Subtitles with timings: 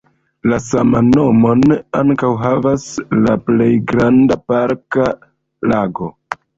[0.53, 1.61] La saman nomon
[2.01, 2.89] ankaŭ havas
[3.23, 5.11] la plej granda parka
[5.73, 6.15] lago.